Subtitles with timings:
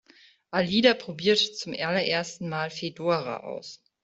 [0.51, 3.83] Alida probiert zum allerersten Mal Fedora aus.